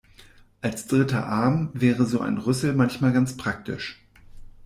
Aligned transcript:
Als 0.61 0.87
dritter 0.87 1.27
Arm 1.27 1.69
wäre 1.75 2.07
so 2.07 2.21
ein 2.21 2.39
Rüssel 2.39 2.73
manchmal 2.73 3.13
ganz 3.13 3.37
praktisch. 3.37 4.03